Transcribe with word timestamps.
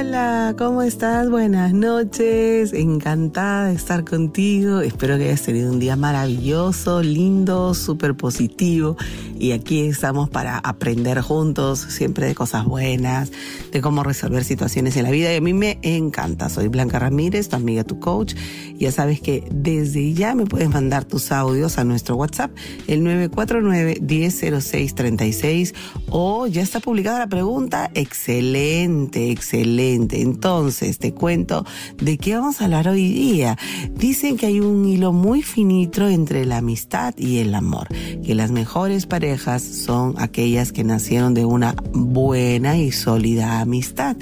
Hola, 0.00 0.54
¿cómo 0.56 0.80
estás? 0.80 1.28
Buenas 1.28 1.74
noches. 1.74 2.72
Encantada 2.72 3.66
de 3.66 3.74
estar 3.74 4.02
contigo. 4.02 4.80
Espero 4.80 5.18
que 5.18 5.24
hayas 5.24 5.42
tenido 5.42 5.70
un 5.70 5.78
día 5.78 5.94
maravilloso, 5.94 7.02
lindo, 7.02 7.74
súper 7.74 8.16
positivo. 8.16 8.96
Y 9.38 9.52
aquí 9.52 9.80
estamos 9.80 10.30
para 10.30 10.56
aprender 10.56 11.20
juntos 11.20 11.80
siempre 11.80 12.26
de 12.26 12.34
cosas 12.34 12.64
buenas, 12.64 13.30
de 13.72 13.82
cómo 13.82 14.02
resolver 14.02 14.42
situaciones 14.42 14.96
en 14.96 15.02
la 15.02 15.10
vida. 15.10 15.34
Y 15.34 15.36
a 15.36 15.40
mí 15.42 15.52
me 15.52 15.78
encanta. 15.82 16.48
Soy 16.48 16.68
Blanca 16.68 16.98
Ramírez, 16.98 17.50
tu 17.50 17.56
amiga, 17.56 17.84
tu 17.84 18.00
coach. 18.00 18.34
Ya 18.78 18.92
sabes 18.92 19.20
que 19.20 19.46
desde 19.50 20.14
ya 20.14 20.34
me 20.34 20.46
puedes 20.46 20.70
mandar 20.70 21.04
tus 21.04 21.30
audios 21.30 21.76
a 21.76 21.84
nuestro 21.84 22.16
WhatsApp, 22.16 22.50
el 22.86 23.02
949-100636. 23.02 25.74
O 26.08 26.46
ya 26.46 26.62
está 26.62 26.80
publicada 26.80 27.18
la 27.18 27.26
pregunta. 27.26 27.90
Excelente, 27.92 29.30
excelente 29.30 29.89
Entonces, 29.94 30.98
te 30.98 31.12
cuento 31.12 31.64
de 31.98 32.18
qué 32.18 32.36
vamos 32.36 32.60
a 32.60 32.64
hablar 32.64 32.88
hoy 32.88 33.12
día. 33.12 33.58
Dicen 33.94 34.36
que 34.36 34.46
hay 34.46 34.60
un 34.60 34.86
hilo 34.86 35.12
muy 35.12 35.42
finito 35.42 36.08
entre 36.08 36.44
la 36.46 36.58
amistad 36.58 37.14
y 37.16 37.38
el 37.38 37.54
amor, 37.54 37.88
que 38.24 38.34
las 38.34 38.50
mejores 38.50 39.06
parejas 39.06 39.62
son 39.62 40.14
aquellas 40.18 40.72
que 40.72 40.84
nacieron 40.84 41.34
de 41.34 41.44
una 41.44 41.74
buena 41.92 42.76
y 42.76 42.92
sólida 42.92 43.60
amistad, 43.60 44.16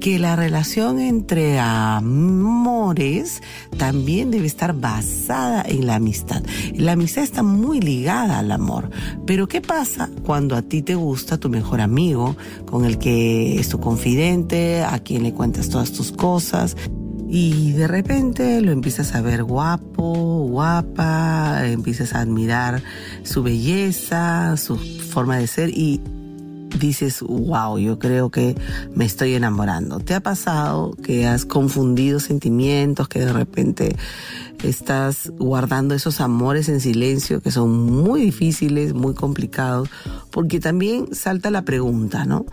que 0.00 0.18
la 0.18 0.36
relación 0.36 1.00
entre 1.00 1.58
amores 1.58 3.42
también 3.76 4.30
debe 4.30 4.46
estar 4.46 4.74
basada 4.74 5.62
en 5.66 5.86
la 5.86 5.96
amistad. 5.96 6.42
La 6.74 6.92
amistad 6.92 7.22
está 7.22 7.42
muy 7.42 7.80
ligada 7.80 8.38
al 8.38 8.50
amor, 8.52 8.90
pero 9.26 9.48
¿qué 9.48 9.60
pasa 9.60 10.10
cuando 10.24 10.56
a 10.56 10.62
ti 10.62 10.82
te 10.82 10.94
gusta 10.94 11.38
tu 11.38 11.48
mejor 11.48 11.80
amigo, 11.80 12.36
con 12.66 12.84
el 12.84 12.98
que 12.98 13.58
es 13.58 13.68
tu 13.68 13.80
confidente, 13.80 14.82
a 14.82 14.98
quien 15.10 15.24
le 15.24 15.32
cuentas 15.32 15.68
todas 15.68 15.90
tus 15.90 16.12
cosas. 16.12 16.76
Y 17.28 17.72
de 17.72 17.88
repente 17.88 18.60
lo 18.60 18.70
empiezas 18.70 19.12
a 19.16 19.20
ver 19.20 19.42
guapo, 19.42 20.46
guapa, 20.46 21.66
empiezas 21.66 22.14
a 22.14 22.20
admirar 22.20 22.80
su 23.24 23.42
belleza, 23.42 24.56
su 24.56 24.76
forma 24.76 25.38
de 25.38 25.48
ser 25.48 25.70
y 25.70 26.00
dices, 26.78 27.22
wow, 27.22 27.76
yo 27.76 27.98
creo 27.98 28.30
que 28.30 28.54
me 28.94 29.04
estoy 29.04 29.34
enamorando. 29.34 29.98
¿Te 29.98 30.14
ha 30.14 30.20
pasado 30.20 30.92
que 31.02 31.26
has 31.26 31.44
confundido 31.44 32.20
sentimientos, 32.20 33.08
que 33.08 33.18
de 33.18 33.32
repente 33.32 33.96
estás 34.62 35.32
guardando 35.38 35.96
esos 35.96 36.20
amores 36.20 36.68
en 36.68 36.78
silencio 36.78 37.40
que 37.40 37.50
son 37.50 37.84
muy 37.84 38.20
difíciles, 38.20 38.94
muy 38.94 39.14
complicados? 39.14 39.88
Porque 40.30 40.60
también 40.60 41.12
salta 41.16 41.50
la 41.50 41.62
pregunta, 41.62 42.24
¿no? 42.24 42.46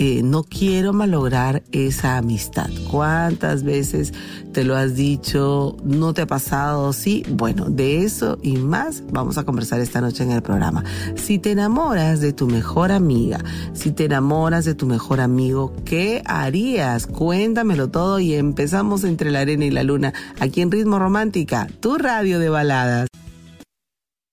Eh, 0.00 0.22
no 0.22 0.44
quiero 0.44 0.92
malograr 0.92 1.64
esa 1.72 2.18
amistad. 2.18 2.70
¿Cuántas 2.88 3.64
veces 3.64 4.14
te 4.52 4.62
lo 4.62 4.76
has 4.76 4.94
dicho? 4.94 5.76
¿No 5.82 6.14
te 6.14 6.22
ha 6.22 6.26
pasado? 6.26 6.92
Sí. 6.92 7.24
Bueno, 7.28 7.64
de 7.68 8.04
eso 8.04 8.38
y 8.40 8.58
más 8.58 9.02
vamos 9.10 9.38
a 9.38 9.44
conversar 9.44 9.80
esta 9.80 10.00
noche 10.00 10.22
en 10.22 10.30
el 10.30 10.40
programa. 10.40 10.84
Si 11.16 11.40
te 11.40 11.50
enamoras 11.50 12.20
de 12.20 12.32
tu 12.32 12.46
mejor 12.46 12.92
amiga, 12.92 13.42
si 13.72 13.90
te 13.90 14.04
enamoras 14.04 14.64
de 14.64 14.76
tu 14.76 14.86
mejor 14.86 15.20
amigo, 15.20 15.74
¿qué 15.84 16.22
harías? 16.26 17.08
Cuéntamelo 17.08 17.90
todo 17.90 18.20
y 18.20 18.34
empezamos 18.34 19.02
entre 19.02 19.32
la 19.32 19.40
arena 19.40 19.64
y 19.64 19.72
la 19.72 19.82
luna 19.82 20.14
aquí 20.38 20.60
en 20.60 20.70
Ritmo 20.70 21.00
Romántica, 21.00 21.66
tu 21.80 21.98
radio 21.98 22.38
de 22.38 22.48
baladas. 22.48 23.08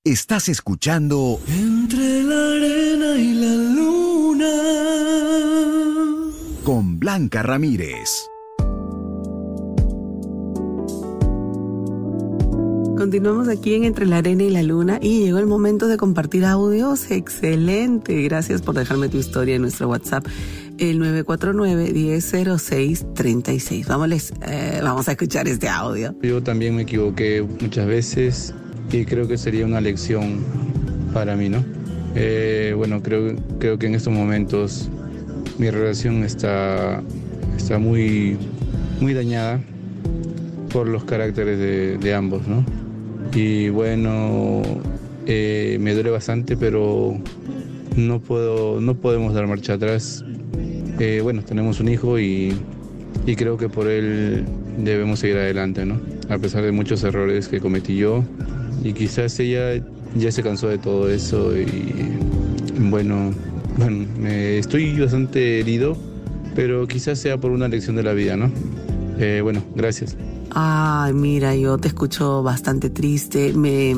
Estás 0.04 0.48
escuchando 0.50 1.40
Entre 1.48 2.22
la 2.22 2.52
arena 2.52 3.16
y 3.18 3.34
la 3.34 3.56
luna 3.56 3.75
con 6.66 7.00
Blanca 7.00 7.42
Ramírez. 7.44 8.28
Continuamos 12.98 13.48
aquí 13.50 13.76
en 13.76 13.84
Entre 13.84 14.08
la 14.08 14.18
Arena 14.18 14.42
y 14.42 14.50
la 14.50 14.64
Luna 14.64 14.98
y 15.00 15.26
llegó 15.26 15.38
el 15.38 15.46
momento 15.46 15.88
de 15.88 15.98
compartir 15.98 16.44
audios. 16.44 17.12
Excelente. 17.12 18.20
Gracias 18.24 18.64
por 18.64 18.74
dejarme 18.74 19.10
tu 19.10 19.20
historia 19.20 19.58
en 19.58 19.62
nuestro 19.62 19.90
WhatsApp, 19.90 20.26
el 20.80 21.00
949-1006-36. 21.26 23.86
Vamos, 23.86 24.34
eh, 24.48 24.80
vamos 24.82 25.08
a 25.08 25.12
escuchar 25.12 25.48
este 25.48 25.70
audio. 25.70 26.16
Yo 26.24 26.42
también 26.42 26.76
me 26.76 26.82
equivoqué 26.82 27.48
muchas 27.62 27.86
veces 27.86 28.56
y 28.92 29.06
creo 29.06 29.28
que 29.28 29.38
sería 29.38 29.68
una 29.68 29.82
lección 29.82 30.40
para 31.14 31.36
mí, 31.36 31.48
¿no? 31.48 31.64
Eh, 32.16 32.74
bueno, 32.76 33.04
creo, 33.04 33.36
creo 33.60 33.78
que 33.78 33.86
en 33.86 33.94
estos 33.94 34.12
momentos 34.12 34.90
mi 35.58 35.70
relación 35.70 36.24
está, 36.24 37.02
está 37.58 37.80
muy, 37.80 38.38
muy 39.00 39.14
dañada 39.14 39.62
por 40.72 40.88
los 40.88 41.06
caracteres 41.06 42.00
de, 42.02 42.14
ambos, 42.14 42.48
¿no? 42.48 42.66
Y 43.34 43.70
bueno, 43.70 44.62
eh, 45.26 45.78
me 45.80 45.94
duele 45.94 46.10
bastante, 46.10 46.58
pero 46.58 47.18
no, 47.96 48.20
puedo, 48.20 48.82
no 48.82 48.96
podemos 48.96 49.34
dar 49.34 49.48
marcha 49.48 49.74
atrás. 49.74 50.24
Eh, 51.00 51.22
bueno, 51.24 51.44
tenemos 51.44 51.80
un 51.80 51.90
hijo 51.90 52.20
y, 52.20 52.54
y 53.26 53.36
creo 53.36 53.58
que 53.58 53.70
por 53.70 53.88
él 53.88 54.46
debemos 54.78 55.20
seguir 55.20 55.38
adelante, 55.38 55.86
¿no? 55.86 56.00
A 56.30 56.38
pesar 56.38 56.64
de 56.64 56.72
muchos 56.72 57.04
errores 57.04 57.48
que 57.48 57.60
cometí 57.60 57.96
yo. 57.96 58.24
Y 58.84 58.94
quizás 58.94 59.40
ella 59.40 59.82
ya 60.16 60.32
se 60.32 60.44
cansó 60.44 60.68
de 60.68 60.78
todo 60.78 61.10
eso 61.10 61.58
y 61.58 61.96
bueno, 62.78 63.32
bueno, 63.78 64.06
estoy 64.28 65.00
bastante 65.00 65.60
herido, 65.60 65.98
pero 66.56 66.88
quizás 66.88 67.20
sea 67.20 67.40
por 67.40 67.52
una 67.52 67.68
lección 67.68 67.96
de 67.96 68.04
la 68.04 68.14
vida, 68.14 68.36
¿no? 68.38 68.52
Eh, 69.18 69.42
bueno, 69.42 69.64
gracias. 69.76 70.18
Ay, 70.58 71.14
mira, 71.14 71.54
yo 71.56 71.78
te 71.78 71.90
escucho 71.90 72.42
bastante 72.42 72.90
triste. 72.90 73.52
Me, 73.54 73.96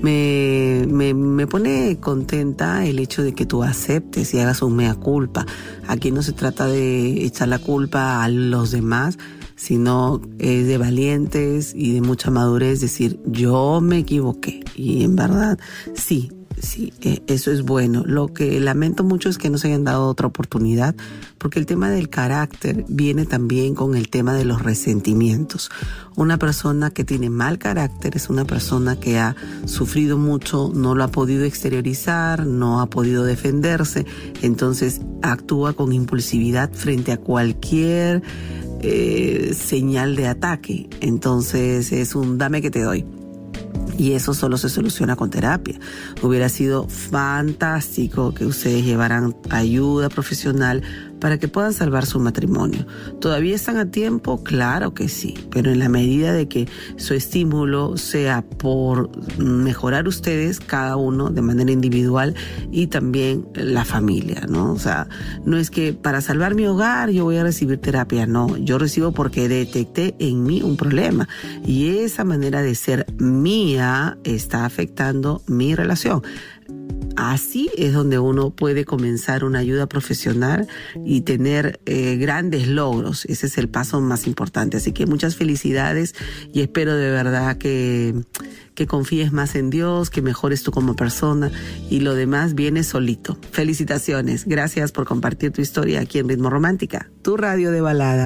me, 0.00 0.86
me, 0.88 1.12
me, 1.12 1.46
pone 1.46 1.98
contenta 2.00 2.86
el 2.86 2.98
hecho 2.98 3.22
de 3.22 3.34
que 3.34 3.44
tú 3.44 3.62
aceptes 3.62 4.32
y 4.32 4.38
hagas 4.38 4.62
un 4.62 4.76
mea 4.76 4.94
culpa. 4.94 5.44
Aquí 5.88 6.10
no 6.10 6.22
se 6.22 6.32
trata 6.32 6.66
de 6.66 7.24
echar 7.24 7.48
la 7.48 7.58
culpa 7.58 8.24
a 8.24 8.28
los 8.30 8.70
demás, 8.70 9.18
sino 9.56 10.22
es 10.38 10.66
de 10.66 10.78
valientes 10.78 11.74
y 11.74 11.92
de 11.92 12.00
mucha 12.00 12.30
madurez 12.30 12.80
decir, 12.80 13.20
yo 13.26 13.80
me 13.82 13.98
equivoqué. 13.98 14.64
Y 14.74 15.04
en 15.04 15.16
verdad, 15.16 15.58
sí, 15.94 16.30
sí, 16.58 16.92
eh, 17.02 17.22
eso 17.26 17.50
es 17.50 17.62
bueno. 17.62 18.04
Lo 18.06 18.28
que 18.32 18.60
lamento 18.60 19.04
mucho 19.04 19.28
es 19.28 19.38
que 19.38 19.50
no 19.50 19.58
se 19.58 19.68
hayan 19.68 19.84
dado 19.84 20.06
otra 20.06 20.26
oportunidad, 20.26 20.94
porque 21.38 21.58
el 21.58 21.66
tema 21.66 21.90
del 21.90 22.08
carácter 22.08 22.84
viene 22.88 23.26
también 23.26 23.74
con 23.74 23.96
el 23.96 24.08
tema 24.08 24.34
de 24.34 24.44
los 24.44 24.62
resentimientos. 24.62 25.70
Una 26.16 26.38
persona 26.38 26.90
que 26.90 27.04
tiene 27.04 27.30
mal 27.30 27.58
carácter 27.58 28.16
es 28.16 28.28
una 28.28 28.44
persona 28.44 28.98
que 28.98 29.18
ha 29.18 29.36
sufrido 29.64 30.18
mucho, 30.18 30.70
no 30.74 30.94
lo 30.94 31.04
ha 31.04 31.08
podido 31.08 31.44
exteriorizar, 31.44 32.46
no 32.46 32.80
ha 32.80 32.86
podido 32.90 33.24
defenderse, 33.24 34.06
entonces 34.42 35.00
actúa 35.22 35.72
con 35.72 35.92
impulsividad 35.92 36.72
frente 36.72 37.12
a 37.12 37.16
cualquier 37.16 38.22
eh, 38.82 39.54
señal 39.54 40.16
de 40.16 40.26
ataque. 40.26 40.88
Entonces 41.00 41.92
es 41.92 42.14
un 42.14 42.38
dame 42.38 42.62
que 42.62 42.70
te 42.70 42.82
doy. 42.82 43.19
Y 44.00 44.14
eso 44.14 44.32
solo 44.32 44.56
se 44.56 44.70
soluciona 44.70 45.14
con 45.14 45.28
terapia. 45.28 45.78
Hubiera 46.22 46.48
sido 46.48 46.88
fantástico 46.88 48.32
que 48.32 48.46
ustedes 48.46 48.82
llevaran 48.82 49.36
ayuda 49.50 50.08
profesional 50.08 50.82
para 51.20 51.38
que 51.38 51.48
puedan 51.48 51.72
salvar 51.72 52.06
su 52.06 52.18
matrimonio. 52.18 52.86
¿Todavía 53.20 53.54
están 53.54 53.76
a 53.76 53.90
tiempo? 53.90 54.42
Claro 54.42 54.94
que 54.94 55.08
sí, 55.08 55.34
pero 55.50 55.70
en 55.70 55.78
la 55.78 55.88
medida 55.88 56.32
de 56.32 56.48
que 56.48 56.68
su 56.96 57.14
estímulo 57.14 57.96
sea 57.96 58.42
por 58.42 59.10
mejorar 59.38 60.08
ustedes, 60.08 60.60
cada 60.60 60.96
uno 60.96 61.30
de 61.30 61.42
manera 61.42 61.70
individual 61.70 62.34
y 62.70 62.88
también 62.88 63.46
la 63.54 63.84
familia, 63.84 64.46
¿no? 64.48 64.72
O 64.72 64.78
sea, 64.78 65.08
no 65.44 65.56
es 65.56 65.70
que 65.70 65.92
para 65.92 66.20
salvar 66.20 66.54
mi 66.54 66.66
hogar 66.66 67.10
yo 67.10 67.24
voy 67.24 67.36
a 67.36 67.42
recibir 67.42 67.78
terapia, 67.78 68.26
no, 68.26 68.56
yo 68.56 68.78
recibo 68.78 69.12
porque 69.12 69.48
detecté 69.48 70.14
en 70.18 70.42
mí 70.42 70.62
un 70.62 70.76
problema 70.76 71.28
y 71.64 71.98
esa 71.98 72.24
manera 72.24 72.62
de 72.62 72.74
ser 72.74 73.06
mía 73.18 74.18
está 74.24 74.64
afectando 74.64 75.42
mi 75.46 75.74
relación. 75.74 76.22
Así 77.16 77.70
es 77.76 77.92
donde 77.92 78.18
uno 78.18 78.50
puede 78.50 78.84
comenzar 78.84 79.44
una 79.44 79.60
ayuda 79.60 79.86
profesional 79.86 80.66
y 81.04 81.20
tener 81.22 81.80
eh, 81.86 82.16
grandes 82.16 82.68
logros. 82.68 83.24
Ese 83.26 83.46
es 83.46 83.56
el 83.58 83.68
paso 83.68 84.00
más 84.00 84.26
importante. 84.26 84.78
Así 84.78 84.92
que 84.92 85.06
muchas 85.06 85.36
felicidades 85.36 86.14
y 86.52 86.62
espero 86.62 86.96
de 86.96 87.10
verdad 87.10 87.58
que, 87.58 88.14
que 88.74 88.86
confíes 88.86 89.32
más 89.32 89.54
en 89.54 89.70
Dios, 89.70 90.10
que 90.10 90.20
mejores 90.22 90.62
tú 90.62 90.72
como 90.72 90.96
persona 90.96 91.50
y 91.88 92.00
lo 92.00 92.14
demás 92.14 92.54
viene 92.54 92.84
solito. 92.84 93.38
Felicitaciones, 93.52 94.46
gracias 94.46 94.92
por 94.92 95.06
compartir 95.06 95.52
tu 95.52 95.60
historia 95.60 96.00
aquí 96.00 96.18
en 96.18 96.28
Ritmo 96.28 96.50
Romántica, 96.50 97.10
tu 97.22 97.36
radio 97.36 97.70
de 97.70 97.80
balada. 97.80 98.24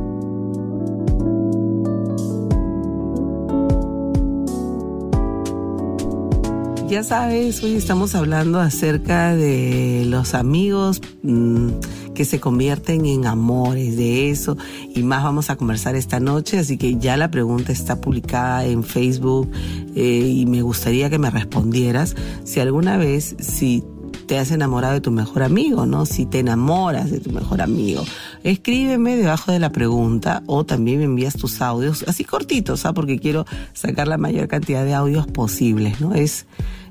Ya 6.90 7.04
sabes, 7.04 7.62
hoy 7.62 7.76
estamos 7.76 8.16
hablando 8.16 8.58
acerca 8.58 9.36
de 9.36 10.02
los 10.06 10.34
amigos 10.34 11.00
mmm, 11.22 11.68
que 12.16 12.24
se 12.24 12.40
convierten 12.40 13.06
en 13.06 13.26
amores, 13.26 13.96
de 13.96 14.30
eso 14.30 14.56
y 14.92 15.04
más 15.04 15.22
vamos 15.22 15.50
a 15.50 15.56
conversar 15.56 15.94
esta 15.94 16.18
noche, 16.18 16.58
así 16.58 16.78
que 16.78 16.96
ya 16.96 17.16
la 17.16 17.30
pregunta 17.30 17.70
está 17.70 18.00
publicada 18.00 18.64
en 18.64 18.82
Facebook 18.82 19.48
eh, 19.94 20.34
y 20.34 20.46
me 20.46 20.62
gustaría 20.62 21.08
que 21.10 21.20
me 21.20 21.30
respondieras 21.30 22.16
si 22.42 22.58
alguna 22.58 22.96
vez, 22.96 23.36
si 23.38 23.84
te 24.26 24.38
has 24.38 24.50
enamorado 24.50 24.94
de 24.94 25.00
tu 25.00 25.12
mejor 25.12 25.44
amigo, 25.44 25.86
¿no? 25.86 26.06
Si 26.06 26.26
te 26.26 26.40
enamoras 26.40 27.10
de 27.10 27.20
tu 27.20 27.30
mejor 27.30 27.62
amigo, 27.62 28.04
escríbeme 28.42 29.16
debajo 29.16 29.52
de 29.52 29.60
la 29.60 29.70
pregunta 29.70 30.42
o 30.46 30.64
también 30.64 30.98
me 30.98 31.04
envías 31.04 31.34
tus 31.34 31.60
audios, 31.60 32.04
así 32.08 32.24
cortitos, 32.24 32.84
¿ah? 32.84 32.92
Porque 32.92 33.20
quiero 33.20 33.46
sacar 33.74 34.08
la 34.08 34.18
mayor 34.18 34.48
cantidad 34.48 34.84
de 34.84 34.94
audios 34.94 35.28
posibles, 35.28 36.00
¿no? 36.00 36.14
Es 36.14 36.46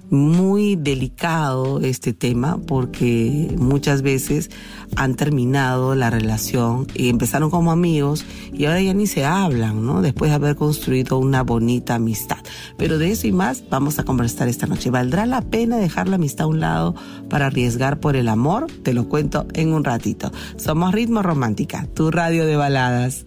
muy 0.09 0.75
delicado 0.75 1.79
este 1.81 2.13
tema 2.13 2.59
porque 2.65 3.53
muchas 3.57 4.01
veces 4.01 4.49
han 4.95 5.15
terminado 5.15 5.95
la 5.95 6.09
relación 6.09 6.87
y 6.93 7.09
empezaron 7.09 7.49
como 7.49 7.71
amigos 7.71 8.25
y 8.53 8.65
ahora 8.65 8.81
ya 8.81 8.93
ni 8.93 9.07
se 9.07 9.25
hablan, 9.25 9.85
¿no? 9.85 10.01
Después 10.01 10.31
de 10.31 10.35
haber 10.35 10.55
construido 10.55 11.17
una 11.17 11.43
bonita 11.43 11.95
amistad. 11.95 12.39
Pero 12.77 12.97
de 12.97 13.11
eso 13.11 13.27
y 13.27 13.31
más 13.31 13.63
vamos 13.69 13.99
a 13.99 14.03
conversar 14.03 14.47
esta 14.47 14.67
noche. 14.67 14.89
¿Valdrá 14.89 15.25
la 15.25 15.41
pena 15.41 15.77
dejar 15.77 16.07
la 16.07 16.15
amistad 16.15 16.45
a 16.45 16.47
un 16.47 16.59
lado 16.59 16.95
para 17.29 17.47
arriesgar 17.47 17.99
por 17.99 18.15
el 18.15 18.29
amor? 18.29 18.67
Te 18.83 18.93
lo 18.93 19.07
cuento 19.07 19.45
en 19.53 19.73
un 19.73 19.83
ratito. 19.83 20.31
Somos 20.57 20.93
Ritmo 20.93 21.21
Romántica, 21.21 21.87
tu 21.93 22.11
radio 22.11 22.45
de 22.45 22.55
baladas. 22.55 23.25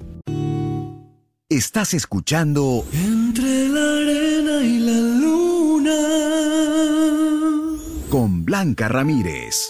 Estás 1.48 1.92
escuchando 1.92 2.82
con 8.12 8.44
Blanca 8.44 8.88
Ramírez. 8.88 9.68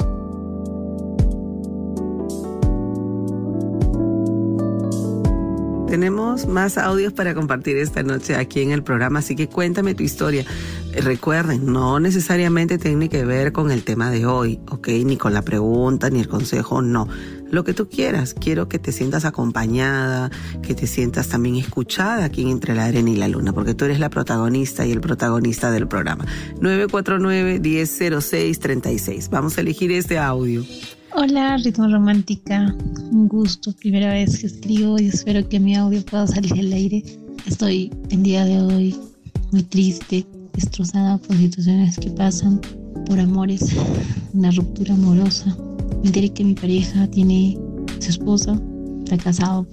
Tenemos 5.87 6.49
más 6.49 6.77
audios 6.77 7.13
para 7.13 7.37
compartir 7.37 7.77
esta 7.77 8.03
noche 8.03 8.35
aquí 8.35 8.63
en 8.63 8.73
el 8.73 8.83
programa, 8.83 9.21
así 9.21 9.37
que 9.37 9.49
cuéntame 9.49 9.95
tu 9.95 10.03
historia. 10.03 10.45
Recuerden, 10.93 11.67
no 11.67 12.01
necesariamente 12.01 12.79
tiene 12.79 13.09
que 13.09 13.25
ver 13.25 13.53
con 13.53 13.71
el 13.71 13.85
tema 13.85 14.11
de 14.11 14.27
hoy, 14.27 14.59
¿ok? 14.71 14.89
Ni 15.05 15.17
con 15.17 15.35
la 15.35 15.43
pregunta, 15.43 16.11
ni 16.11 16.19
el 16.19 16.27
consejo, 16.27 16.83
no. 16.83 17.07
Lo 17.53 17.63
que 17.65 17.75
tú 17.75 17.87
quieras, 17.87 18.33
quiero 18.33 18.67
que 18.67 18.79
te 18.79 18.93
sientas 18.93 19.27
acompañada, 19.27 20.31
que 20.63 20.75
te 20.75 20.87
sientas 20.87 21.29
también 21.29 21.57
escuchada 21.57 22.25
aquí 22.25 22.41
en 22.41 22.49
Entre 22.49 22.75
la 22.75 22.87
Arena 22.87 23.11
y 23.11 23.17
la 23.17 23.29
Luna, 23.29 23.53
porque 23.53 23.75
tú 23.75 23.85
eres 23.85 24.01
la 24.01 24.09
protagonista 24.09 24.87
y 24.87 24.91
el 24.91 25.03
protagonista 25.03 25.71
del 25.71 25.87
programa. 25.87 26.25
949-1006-36. 26.63 29.29
Vamos 29.29 29.59
a 29.59 29.61
elegir 29.61 29.93
este 29.93 30.19
audio. 30.19 30.65
Hola, 31.15 31.59
Ritmo 31.59 31.89
Romántica. 31.89 32.75
Un 33.11 33.29
gusto, 33.29 33.73
primera 33.73 34.15
vez 34.15 34.39
que 34.39 34.47
escribo 34.47 34.99
y 34.99 35.09
espero 35.09 35.47
que 35.47 35.61
mi 35.61 35.77
audio 35.77 36.03
pueda 36.07 36.27
salir 36.27 36.55
al 36.55 36.73
aire. 36.73 37.05
Estoy 37.45 37.93
en 38.09 38.23
día 38.23 38.47
de 38.47 38.63
hoy 38.63 38.99
muy 39.51 39.63
triste, 39.63 40.25
destrozada 40.55 41.19
por 41.19 41.37
situaciones 41.37 41.99
que 41.99 42.09
pasan, 42.13 42.63
por 43.05 43.21
amores, 43.21 43.77
una 44.33 44.51
ruptura 44.53 44.95
amorosa. 44.95 45.55
Me 46.03 46.09
enteré 46.09 46.31
que 46.31 46.45
mi 46.45 46.55
pareja 46.55 47.07
tiene 47.07 47.57
su 48.01 48.11
esposa, 48.11 48.61
está 49.05 49.17
casado, 49.19 49.67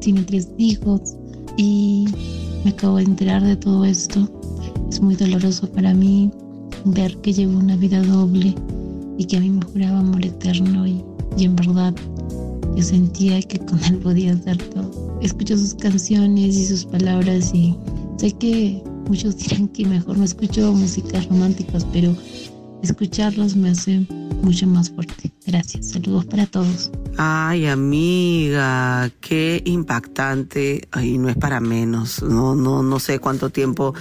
tiene 0.00 0.22
tres 0.22 0.48
hijos 0.56 1.14
y 1.56 2.06
me 2.64 2.70
acabo 2.70 2.96
de 2.96 3.04
enterar 3.04 3.44
de 3.44 3.56
todo 3.56 3.84
esto. 3.84 4.28
Es 4.90 5.00
muy 5.00 5.14
doloroso 5.14 5.70
para 5.70 5.92
mí 5.92 6.30
ver 6.86 7.16
que 7.18 7.32
llevo 7.32 7.58
una 7.58 7.76
vida 7.76 8.02
doble 8.02 8.54
y 9.18 9.24
que 9.24 9.36
a 9.36 9.40
mí 9.40 9.50
me 9.50 9.62
juraba 9.66 9.98
amor 9.98 10.24
eterno 10.24 10.86
y, 10.86 11.04
y 11.36 11.44
en 11.44 11.56
verdad 11.56 11.94
yo 12.74 12.82
sentía 12.82 13.42
que 13.42 13.58
con 13.58 13.82
él 13.84 13.98
podía 13.98 14.32
hacer 14.32 14.56
todo. 14.70 15.18
Escucho 15.20 15.58
sus 15.58 15.74
canciones 15.74 16.56
y 16.56 16.64
sus 16.64 16.84
palabras 16.86 17.52
y 17.52 17.76
sé 18.16 18.32
que 18.32 18.82
muchos 19.08 19.36
dirán 19.36 19.68
que 19.68 19.84
mejor 19.84 20.16
no 20.16 20.24
escucho 20.24 20.72
músicas 20.72 21.28
románticas, 21.28 21.86
pero 21.92 22.14
escucharlas 22.82 23.56
me 23.56 23.70
hace 23.70 24.06
mucho 24.42 24.66
más 24.66 24.90
fuerte. 24.90 25.32
Gracias, 25.48 25.92
saludos 25.92 26.26
para 26.26 26.44
todos. 26.44 26.90
Ay, 27.16 27.66
amiga, 27.66 29.10
qué 29.22 29.62
impactante. 29.64 30.86
Ay, 30.90 31.16
no 31.16 31.30
es 31.30 31.36
para 31.36 31.58
menos. 31.58 32.22
No, 32.22 32.54
no, 32.54 32.82
no 32.82 33.00
sé 33.00 33.18
cuánto 33.18 33.48
tiempo 33.48 33.94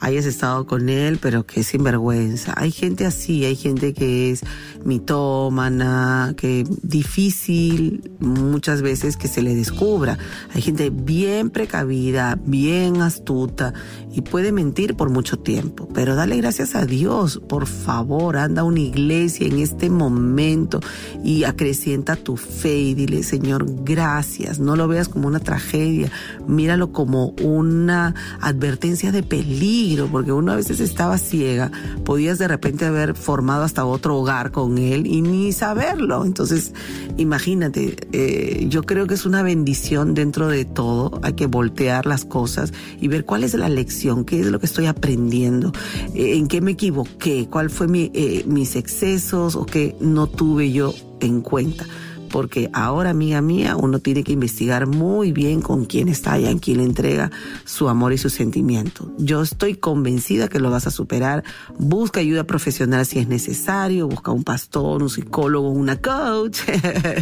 hayas 0.00 0.26
estado 0.26 0.66
con 0.66 0.88
él, 0.88 1.18
pero 1.20 1.46
qué 1.46 1.62
sinvergüenza. 1.62 2.52
Hay 2.56 2.70
gente 2.70 3.06
así, 3.06 3.44
hay 3.44 3.56
gente 3.56 3.94
que 3.94 4.30
es 4.30 4.42
mitómana, 4.84 6.34
que 6.36 6.64
difícil 6.82 8.10
muchas 8.20 8.82
veces 8.82 9.16
que 9.16 9.28
se 9.28 9.42
le 9.42 9.54
descubra. 9.54 10.18
Hay 10.52 10.62
gente 10.62 10.90
bien 10.90 11.50
precavida, 11.50 12.38
bien 12.44 13.00
astuta 13.00 13.72
y 14.12 14.20
puede 14.20 14.52
mentir 14.52 14.94
por 14.94 15.10
mucho 15.10 15.38
tiempo. 15.38 15.88
Pero 15.94 16.14
dale 16.14 16.36
gracias 16.36 16.74
a 16.74 16.84
Dios, 16.84 17.40
por 17.48 17.66
favor, 17.66 18.36
anda 18.36 18.62
a 18.62 18.64
una 18.64 18.80
iglesia 18.80 19.46
en 19.46 19.58
este 19.58 19.90
momento 19.90 20.80
y 21.22 21.44
acrecienta 21.44 22.16
tu 22.16 22.36
fe 22.36 22.78
y 22.78 22.94
dile, 22.94 23.22
Señor, 23.22 23.66
gracias. 23.84 24.58
No 24.58 24.76
lo 24.76 24.86
veas 24.86 25.08
como 25.08 25.28
una 25.28 25.40
tragedia, 25.40 26.10
míralo 26.46 26.92
como 26.92 27.28
una 27.40 28.14
advertencia 28.40 29.12
de 29.12 29.22
peligro, 29.22 29.83
porque 30.10 30.32
uno 30.32 30.52
a 30.52 30.56
veces 30.56 30.80
estaba 30.80 31.18
ciega, 31.18 31.70
podías 32.04 32.38
de 32.38 32.48
repente 32.48 32.86
haber 32.86 33.14
formado 33.14 33.64
hasta 33.64 33.84
otro 33.84 34.16
hogar 34.16 34.50
con 34.50 34.78
él 34.78 35.06
y 35.06 35.20
ni 35.20 35.52
saberlo. 35.52 36.24
Entonces, 36.24 36.72
imagínate, 37.18 37.96
eh, 38.12 38.66
yo 38.68 38.82
creo 38.84 39.06
que 39.06 39.14
es 39.14 39.26
una 39.26 39.42
bendición 39.42 40.14
dentro 40.14 40.48
de 40.48 40.64
todo, 40.64 41.20
hay 41.22 41.34
que 41.34 41.46
voltear 41.46 42.06
las 42.06 42.24
cosas 42.24 42.72
y 43.00 43.08
ver 43.08 43.24
cuál 43.24 43.44
es 43.44 43.54
la 43.54 43.68
lección, 43.68 44.24
qué 44.24 44.40
es 44.40 44.46
lo 44.46 44.58
que 44.58 44.66
estoy 44.66 44.86
aprendiendo, 44.86 45.72
eh, 46.14 46.36
en 46.36 46.48
qué 46.48 46.60
me 46.60 46.72
equivoqué, 46.72 47.46
cuál 47.50 47.68
fue 47.68 47.86
mi, 47.86 48.10
eh, 48.14 48.44
mis 48.46 48.76
excesos 48.76 49.54
o 49.54 49.66
qué 49.66 49.96
no 50.00 50.26
tuve 50.26 50.72
yo 50.72 50.94
en 51.20 51.42
cuenta 51.42 51.86
porque 52.34 52.68
ahora, 52.72 53.10
amiga 53.10 53.40
mía, 53.40 53.76
uno 53.76 54.00
tiene 54.00 54.24
que 54.24 54.32
investigar 54.32 54.88
muy 54.88 55.30
bien 55.30 55.62
con 55.62 55.84
quién 55.84 56.08
está 56.08 56.36
y 56.36 56.46
a 56.46 56.58
quién 56.58 56.78
le 56.78 56.82
entrega 56.82 57.30
su 57.64 57.88
amor 57.88 58.12
y 58.12 58.18
su 58.18 58.28
sentimiento. 58.28 59.08
Yo 59.18 59.40
estoy 59.40 59.76
convencida 59.76 60.48
que 60.48 60.58
lo 60.58 60.68
vas 60.68 60.88
a 60.88 60.90
superar. 60.90 61.44
Busca 61.78 62.18
ayuda 62.18 62.42
profesional 62.42 63.06
si 63.06 63.20
es 63.20 63.28
necesario, 63.28 64.08
busca 64.08 64.32
un 64.32 64.42
pastor, 64.42 65.00
un 65.04 65.10
psicólogo, 65.10 65.70
una 65.70 66.00
coach. 66.00 66.58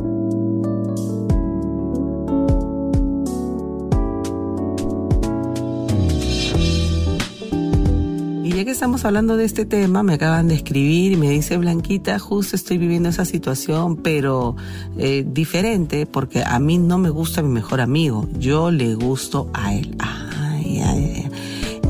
Estamos 8.73 9.05
hablando 9.05 9.37
de 9.37 9.45
este 9.45 9.65
tema, 9.65 10.01
me 10.01 10.15
acaban 10.15 10.47
de 10.47 10.55
escribir 10.55 11.11
y 11.11 11.15
me 11.15 11.29
dice 11.29 11.57
Blanquita, 11.57 12.17
justo 12.17 12.55
estoy 12.55 12.79
viviendo 12.79 13.07
esa 13.07 13.23
situación, 13.23 13.97
pero 13.97 14.55
eh, 14.97 15.23
diferente, 15.27 16.07
porque 16.07 16.43
a 16.43 16.57
mí 16.57 16.79
no 16.79 16.97
me 16.97 17.11
gusta 17.11 17.43
mi 17.43 17.49
mejor 17.49 17.81
amigo, 17.81 18.27
yo 18.39 18.71
le 18.71 18.95
gusto 18.95 19.47
a 19.53 19.75
él. 19.75 19.95
Ay. 19.99 20.32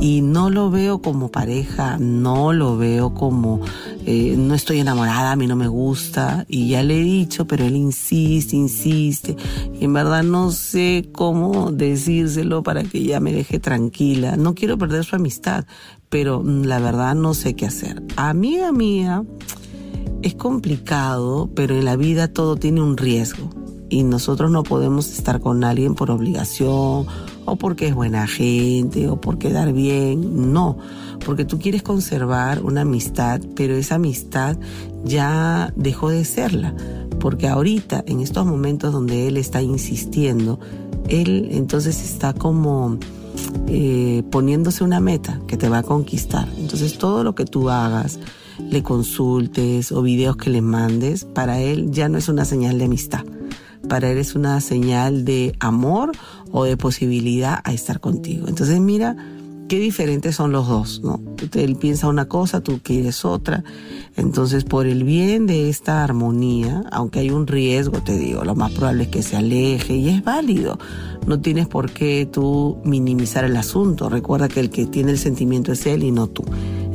Y 0.03 0.19
no 0.19 0.49
lo 0.49 0.69
veo 0.69 1.01
como 1.01 1.31
pareja, 1.31 1.97
no 1.97 2.51
lo 2.51 2.75
veo 2.75 3.13
como 3.13 3.61
eh, 4.05 4.35
no 4.37 4.53
estoy 4.53 4.81
enamorada, 4.81 5.31
a 5.31 5.37
mí 5.37 5.47
no 5.47 5.55
me 5.55 5.69
gusta, 5.69 6.45
y 6.49 6.67
ya 6.67 6.83
le 6.83 6.99
he 6.99 7.03
dicho, 7.05 7.47
pero 7.47 7.63
él 7.63 7.77
insiste, 7.77 8.57
insiste, 8.57 9.37
y 9.79 9.85
en 9.85 9.93
verdad 9.93 10.23
no 10.23 10.51
sé 10.51 11.07
cómo 11.13 11.71
decírselo 11.71 12.63
para 12.63 12.83
que 12.83 13.01
ya 13.01 13.21
me 13.21 13.31
deje 13.31 13.59
tranquila. 13.59 14.35
No 14.35 14.55
quiero 14.55 14.77
perder 14.77 15.05
su 15.05 15.15
amistad, 15.15 15.63
pero 16.09 16.43
la 16.43 16.79
verdad 16.79 17.15
no 17.15 17.33
sé 17.33 17.55
qué 17.55 17.65
hacer. 17.65 18.03
Amiga 18.17 18.73
mía, 18.73 19.23
es 20.21 20.35
complicado, 20.35 21.49
pero 21.55 21.77
en 21.77 21.85
la 21.85 21.95
vida 21.95 22.27
todo 22.27 22.57
tiene 22.57 22.81
un 22.81 22.97
riesgo 22.97 23.62
y 23.93 24.01
nosotros 24.01 24.49
no 24.49 24.63
podemos 24.63 25.07
estar 25.11 25.39
con 25.39 25.63
alguien 25.63 25.93
por 25.93 26.09
obligación 26.09 27.05
o 27.45 27.55
porque 27.59 27.89
es 27.89 27.93
buena 27.93 28.25
gente 28.25 29.07
o 29.07 29.21
por 29.21 29.37
quedar 29.37 29.71
bien, 29.71 30.51
no, 30.51 30.79
porque 31.23 31.45
tú 31.45 31.59
quieres 31.59 31.83
conservar 31.83 32.63
una 32.63 32.81
amistad, 32.81 33.39
pero 33.55 33.75
esa 33.75 33.95
amistad 33.95 34.57
ya 35.05 35.71
dejó 35.75 36.09
de 36.09 36.25
serla, 36.25 36.73
porque 37.19 37.47
ahorita, 37.47 38.03
en 38.07 38.21
estos 38.21 38.47
momentos 38.47 38.91
donde 38.91 39.27
él 39.27 39.37
está 39.37 39.61
insistiendo, 39.61 40.59
él 41.07 41.49
entonces 41.51 42.03
está 42.03 42.33
como 42.33 42.97
eh, 43.67 44.23
poniéndose 44.31 44.83
una 44.83 44.99
meta 44.99 45.39
que 45.47 45.55
te 45.55 45.69
va 45.69 45.79
a 45.79 45.83
conquistar. 45.83 46.47
Entonces 46.57 46.97
todo 46.97 47.23
lo 47.23 47.35
que 47.35 47.45
tú 47.45 47.69
hagas, 47.69 48.19
le 48.71 48.81
consultes 48.81 49.91
o 49.91 50.01
videos 50.01 50.35
que 50.35 50.49
le 50.49 50.61
mandes, 50.61 51.25
para 51.25 51.59
él 51.59 51.91
ya 51.91 52.09
no 52.09 52.17
es 52.17 52.27
una 52.27 52.43
señal 52.43 52.79
de 52.79 52.85
amistad 52.85 53.23
para 53.87 54.09
él 54.09 54.17
es 54.17 54.35
una 54.35 54.59
señal 54.61 55.25
de 55.25 55.55
amor 55.59 56.11
o 56.51 56.63
de 56.63 56.77
posibilidad 56.77 57.59
a 57.63 57.73
estar 57.73 57.99
contigo. 57.99 58.47
Entonces 58.47 58.79
mira 58.79 59.15
qué 59.67 59.79
diferentes 59.79 60.35
son 60.35 60.51
los 60.51 60.67
dos, 60.67 61.01
¿no? 61.03 61.21
Él 61.53 61.75
piensa 61.75 62.07
una 62.07 62.25
cosa, 62.25 62.61
tú 62.61 62.79
quieres 62.83 63.25
otra. 63.25 63.63
Entonces 64.15 64.63
por 64.63 64.85
el 64.85 65.03
bien 65.03 65.47
de 65.47 65.69
esta 65.69 66.03
armonía, 66.03 66.83
aunque 66.91 67.19
hay 67.19 67.31
un 67.31 67.47
riesgo, 67.47 68.01
te 68.03 68.17
digo, 68.17 68.43
lo 68.43 68.55
más 68.55 68.71
probable 68.71 69.03
es 69.03 69.09
que 69.09 69.23
se 69.23 69.35
aleje 69.35 69.95
y 69.95 70.09
es 70.09 70.23
válido. 70.23 70.77
No 71.25 71.39
tienes 71.39 71.67
por 71.67 71.91
qué 71.91 72.27
tú 72.31 72.77
minimizar 72.83 73.45
el 73.45 73.55
asunto. 73.55 74.09
Recuerda 74.09 74.49
que 74.49 74.59
el 74.59 74.69
que 74.69 74.85
tiene 74.85 75.11
el 75.11 75.17
sentimiento 75.17 75.71
es 75.71 75.85
él 75.85 76.03
y 76.03 76.11
no 76.11 76.27
tú. 76.27 76.43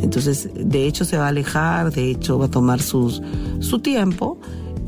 Entonces, 0.01 0.51
de 0.55 0.87
hecho 0.87 1.05
se 1.05 1.17
va 1.17 1.27
a 1.27 1.29
alejar, 1.29 1.93
de 1.93 2.11
hecho 2.11 2.39
va 2.39 2.47
a 2.47 2.51
tomar 2.51 2.81
sus, 2.81 3.23
su 3.61 3.81
tiempo 3.81 4.38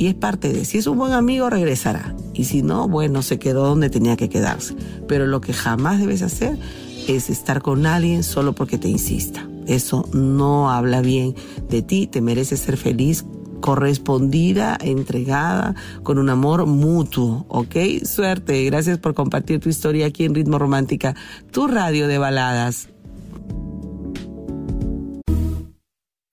y 0.01 0.07
es 0.07 0.15
parte 0.15 0.51
de, 0.51 0.65
si 0.65 0.79
es 0.79 0.87
un 0.87 0.97
buen 0.97 1.13
amigo, 1.13 1.51
regresará. 1.51 2.17
Y 2.33 2.45
si 2.45 2.63
no, 2.63 2.89
bueno, 2.89 3.21
se 3.21 3.39
quedó 3.39 3.67
donde 3.67 3.91
tenía 3.91 4.17
que 4.17 4.31
quedarse. 4.31 4.75
Pero 5.07 5.27
lo 5.27 5.43
que 5.43 5.53
jamás 5.53 6.01
debes 6.01 6.23
hacer 6.23 6.57
es 7.07 7.29
estar 7.29 7.61
con 7.61 7.85
alguien 7.85 8.23
solo 8.23 8.55
porque 8.55 8.79
te 8.79 8.89
insista. 8.89 9.47
Eso 9.67 10.09
no 10.15 10.71
habla 10.71 11.03
bien 11.03 11.35
de 11.69 11.83
ti, 11.83 12.07
te 12.07 12.23
mereces 12.23 12.61
ser 12.61 12.79
feliz 12.79 13.27
correspondida, 13.61 14.79
entregada, 14.81 15.75
con 16.03 16.17
un 16.17 16.31
amor 16.31 16.65
mutuo, 16.65 17.45
¿ok? 17.49 18.03
Suerte, 18.03 18.65
gracias 18.65 18.97
por 18.97 19.13
compartir 19.13 19.61
tu 19.61 19.69
historia 19.69 20.07
aquí 20.07 20.25
en 20.25 20.35
Ritmo 20.35 20.59
Romántica, 20.59 21.15
tu 21.51 21.67
radio 21.67 22.09
de 22.09 22.17
baladas. 22.17 22.89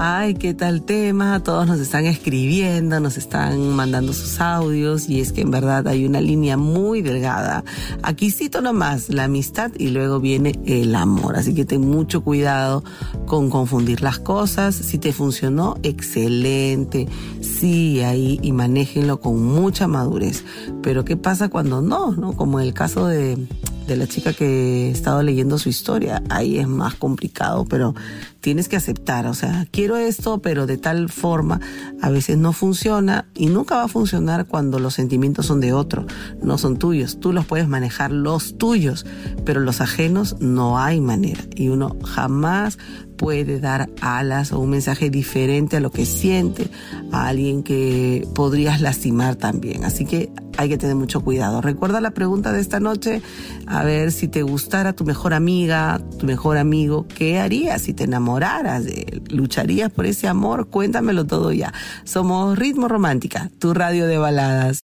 Ay, 0.00 0.34
qué 0.34 0.54
tal 0.54 0.82
tema, 0.82 1.40
todos 1.42 1.66
nos 1.66 1.78
están 1.78 2.04
escribiendo, 2.04 2.98
nos 2.98 3.16
están 3.16 3.70
mandando 3.70 4.12
sus 4.12 4.40
audios 4.40 5.08
y 5.08 5.20
es 5.20 5.32
que 5.32 5.42
en 5.42 5.50
verdad 5.50 5.86
hay 5.86 6.04
una 6.04 6.20
línea 6.20 6.56
muy 6.56 7.00
delgada. 7.00 7.64
Aquí 8.02 8.30
cito 8.30 8.60
nomás 8.60 9.08
la 9.08 9.24
amistad 9.24 9.70
y 9.78 9.88
luego 9.88 10.20
viene 10.20 10.58
el 10.66 10.94
amor, 10.96 11.36
así 11.36 11.54
que 11.54 11.64
ten 11.64 11.80
mucho 11.80 12.22
cuidado 12.22 12.82
con 13.26 13.50
confundir 13.50 14.02
las 14.02 14.18
cosas. 14.18 14.74
Si 14.74 14.98
te 14.98 15.12
funcionó, 15.12 15.76
excelente, 15.84 17.06
sí, 17.40 18.00
ahí 18.00 18.40
y 18.42 18.52
manéjenlo 18.52 19.20
con 19.20 19.42
mucha 19.42 19.86
madurez. 19.86 20.44
Pero 20.82 21.04
¿qué 21.04 21.16
pasa 21.16 21.48
cuando 21.48 21.82
no? 21.82 22.12
¿No? 22.12 22.32
Como 22.32 22.58
en 22.58 22.66
el 22.66 22.74
caso 22.74 23.06
de 23.06 23.38
de 23.86 23.96
la 23.96 24.06
chica 24.06 24.32
que 24.32 24.88
he 24.88 24.90
estado 24.90 25.22
leyendo 25.22 25.58
su 25.58 25.68
historia, 25.68 26.22
ahí 26.30 26.58
es 26.58 26.68
más 26.68 26.94
complicado, 26.94 27.64
pero 27.66 27.94
tienes 28.40 28.68
que 28.68 28.76
aceptar, 28.76 29.26
o 29.26 29.34
sea, 29.34 29.66
quiero 29.70 29.96
esto, 29.96 30.40
pero 30.40 30.66
de 30.66 30.76
tal 30.76 31.08
forma, 31.08 31.60
a 32.00 32.10
veces 32.10 32.36
no 32.38 32.52
funciona 32.52 33.26
y 33.34 33.46
nunca 33.46 33.76
va 33.76 33.84
a 33.84 33.88
funcionar 33.88 34.46
cuando 34.46 34.78
los 34.78 34.94
sentimientos 34.94 35.46
son 35.46 35.60
de 35.60 35.72
otro, 35.72 36.06
no 36.42 36.58
son 36.58 36.78
tuyos. 36.78 37.20
Tú 37.20 37.32
los 37.32 37.46
puedes 37.46 37.68
manejar 37.68 38.12
los 38.12 38.58
tuyos, 38.58 39.06
pero 39.44 39.60
los 39.60 39.80
ajenos 39.80 40.36
no 40.40 40.78
hay 40.78 41.00
manera 41.00 41.42
y 41.56 41.68
uno 41.68 41.96
jamás 42.04 42.78
puede 43.16 43.60
dar 43.60 43.88
alas 44.00 44.52
o 44.52 44.58
un 44.58 44.70
mensaje 44.70 45.08
diferente 45.08 45.76
a 45.76 45.80
lo 45.80 45.90
que 45.90 46.04
siente 46.04 46.70
a 47.12 47.28
alguien 47.28 47.62
que 47.62 48.28
podrías 48.34 48.80
lastimar 48.80 49.36
también. 49.36 49.84
Así 49.84 50.04
que 50.04 50.30
hay 50.56 50.68
que 50.68 50.78
tener 50.78 50.96
mucho 50.96 51.20
cuidado. 51.20 51.60
Recuerda 51.60 52.00
la 52.00 52.12
pregunta 52.12 52.52
de 52.52 52.60
esta 52.60 52.80
noche, 52.80 53.22
a 53.66 53.84
ver 53.84 54.12
si 54.12 54.28
te 54.28 54.42
gustara 54.42 54.92
tu 54.92 55.04
mejor 55.04 55.34
amiga, 55.34 56.00
tu 56.18 56.26
mejor 56.26 56.56
amigo, 56.56 57.06
¿qué 57.08 57.38
harías 57.38 57.82
si 57.82 57.94
te 57.94 58.04
enamoraras 58.04 58.84
de 58.84 59.06
él? 59.10 59.22
¿Lucharías 59.28 59.90
por 59.90 60.06
ese 60.06 60.28
amor? 60.28 60.68
Cuéntamelo 60.68 61.26
todo 61.26 61.52
ya. 61.52 61.72
Somos 62.04 62.58
Ritmo 62.58 62.88
Romántica, 62.88 63.50
tu 63.58 63.74
radio 63.74 64.06
de 64.06 64.18
baladas. 64.18 64.80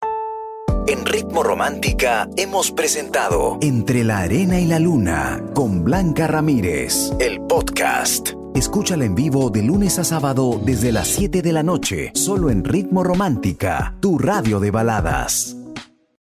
En 0.86 1.04
Ritmo 1.06 1.42
Romántica 1.42 2.28
hemos 2.36 2.72
presentado 2.72 3.58
Entre 3.60 4.02
la 4.02 4.18
Arena 4.18 4.58
y 4.58 4.66
la 4.66 4.78
Luna 4.78 5.40
con 5.54 5.84
Blanca 5.84 6.26
Ramírez, 6.26 7.12
el 7.20 7.40
podcast. 7.42 8.30
Escúchala 8.54 9.04
en 9.04 9.14
vivo 9.14 9.50
de 9.50 9.62
lunes 9.62 9.98
a 9.98 10.04
sábado 10.04 10.60
desde 10.64 10.90
las 10.90 11.06
7 11.08 11.42
de 11.42 11.52
la 11.52 11.62
noche, 11.62 12.10
solo 12.14 12.50
en 12.50 12.64
Ritmo 12.64 13.04
Romántica, 13.04 13.94
tu 14.00 14.18
radio 14.18 14.58
de 14.58 14.72
baladas. 14.72 15.59